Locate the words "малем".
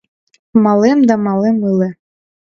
0.63-0.99, 1.25-1.57